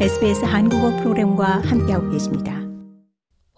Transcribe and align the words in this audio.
SBS 0.00 0.44
한국어 0.44 0.90
프로그램과 0.96 1.60
함께하고 1.60 2.10
계십니다. 2.10 2.60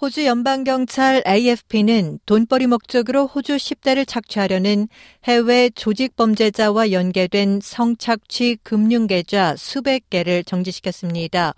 호주 0.01 0.27
연방경찰 0.27 1.23
AFP는 1.27 2.19
돈벌이 2.27 2.67
목적으로 2.67 3.27
호주 3.27 3.57
10대를 3.57 4.07
착취하려는 4.07 4.87
해외 5.25 5.71
조직범죄자와 5.71 6.93
연계된 6.93 7.61
성착취 7.63 8.59
금융계좌 8.63 9.57
수백 9.57 10.11
개를 10.11 10.45
정지시켰습니다. 10.45 11.55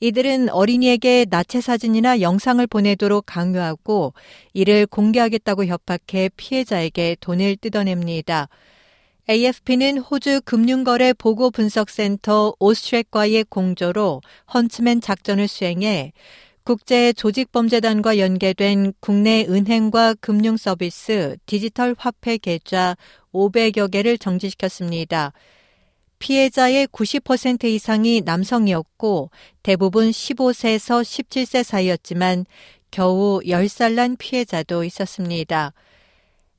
이들은 0.00 0.48
어린이에게 0.50 1.26
나체 1.30 1.60
사진이나 1.60 2.20
영상을 2.20 2.66
보내도록 2.66 3.24
강요하고 3.24 4.14
이를 4.52 4.86
공개하겠다고 4.86 5.66
협박해 5.66 6.30
피해자에게 6.36 7.16
돈을 7.20 7.56
뜯어냅니다. 7.56 8.48
AFP는 9.30 9.98
호주 9.98 10.40
금융거래 10.46 11.12
보고 11.12 11.50
분석센터 11.50 12.54
오스트랙과의 12.58 13.44
공조로 13.44 14.22
헌츠맨 14.54 15.02
작전을 15.02 15.48
수행해 15.48 16.12
국제 16.64 17.12
조직범죄단과 17.12 18.18
연계된 18.18 18.94
국내 19.00 19.44
은행과 19.46 20.14
금융 20.20 20.56
서비스, 20.56 21.36
디지털 21.44 21.94
화폐 21.98 22.38
계좌 22.38 22.96
500여 23.34 23.90
개를 23.90 24.16
정지시켰습니다. 24.16 25.34
피해자의 26.18 26.86
90% 26.86 27.64
이상이 27.64 28.22
남성이었고 28.24 29.30
대부분 29.62 30.10
15세에서 30.10 31.02
17세 31.02 31.62
사이였지만 31.62 32.46
겨우 32.90 33.40
10살 33.44 33.92
난 33.92 34.16
피해자도 34.16 34.84
있었습니다. 34.84 35.74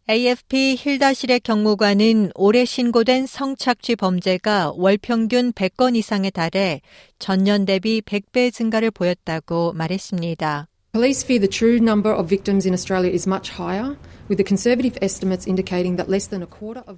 AFP 0.10 0.76
힐다 0.76 1.14
실의 1.14 1.40
경무관은 1.40 2.32
올해 2.34 2.66
신고된 2.66 3.28
성착취 3.28 3.96
범죄가 3.96 4.74
월 4.76 4.98
평균 4.98 5.52
100건 5.52 5.96
이상에 5.96 6.32
달해 6.32 6.82
전년 7.20 7.64
대비 7.64 8.02
100배 8.02 8.52
증가를 8.52 8.90
보였다고 8.90 9.74
말했습니다. 9.74 10.68
Police 10.94 11.24
fear 11.24 11.40
the 11.40 11.48
true 11.48 11.76
number 11.76 12.12
of 12.12 12.28
victims 12.28 12.66
in 12.68 12.74
Australia 12.74 13.14
is 13.14 13.30
much 13.30 13.54
higher. 13.54 13.98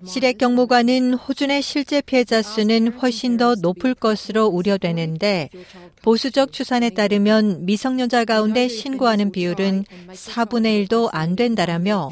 시렉 0.06 0.38
경무관은 0.38 1.14
호주 1.14 1.46
의 1.50 1.62
실제 1.62 2.02
피해자 2.02 2.42
수는 2.42 2.92
훨씬 2.94 3.38
더 3.38 3.56
높을 3.56 3.94
것으로 3.94 4.48
우려되는데 4.48 5.50
보수적 6.02 6.52
추산에 6.52 6.90
따르면 6.90 7.66
미성년자 7.66 8.26
가운데 8.26 8.68
신고하는 8.68 9.32
비율은 9.32 9.86
4분의 10.10 10.88
1도 10.90 11.08
안 11.14 11.38
된다라며 11.38 12.12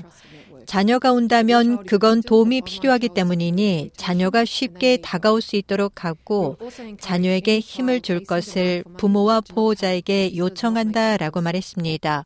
자녀가 0.70 1.14
온다면 1.14 1.84
그건 1.86 2.22
도움이 2.22 2.62
필요하기 2.62 3.10
때문이니 3.10 3.90
자녀가 3.98 4.46
쉽게 4.46 4.98
다가올 4.98 5.42
수 5.42 5.56
있도록 5.56 6.06
하고 6.06 6.60
자녀에게 7.00 7.60
힘을 7.60 8.02
줄 8.02 8.24
것을 8.24 8.84
부모와 8.98 9.42
보호자에게 9.42 10.38
요청한다라고 10.38 11.42
말했습니다. 11.42 12.24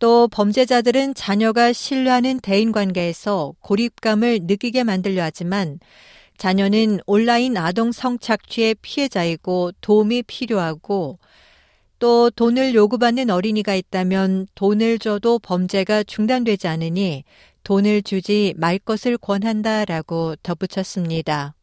또 0.00 0.26
범죄자들은 0.26 1.14
자녀가 1.14 1.72
신뢰하는 1.72 2.40
대인 2.40 2.72
관계에서 2.72 3.54
고립감을 3.60 4.40
느끼게 4.42 4.82
만들려 4.82 5.22
하지만 5.22 5.78
자녀는 6.38 6.98
온라인 7.06 7.56
아동 7.56 7.92
성착취의 7.92 8.74
피해자이고 8.82 9.70
도움이 9.80 10.24
필요하고 10.24 11.20
또 12.00 12.30
돈을 12.30 12.74
요구받는 12.74 13.30
어린이가 13.30 13.76
있다면 13.76 14.48
돈을 14.56 14.98
줘도 14.98 15.38
범죄가 15.38 16.02
중단되지 16.02 16.66
않으니 16.66 17.22
돈을 17.64 18.02
주지 18.02 18.54
말 18.56 18.78
것을 18.78 19.18
권한다 19.18 19.84
라고 19.84 20.34
덧붙였습니다. 20.42 21.54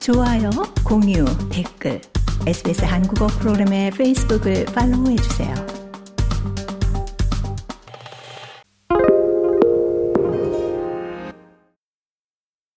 좋아요, 0.00 0.50
공유, 0.84 1.24
댓글, 1.50 2.00
SBS 2.46 2.84
한국어 2.84 3.26
프로그램의 3.26 3.92
페이스북을 3.92 4.66
팔로우해 4.66 5.16
주세요. 5.16 5.83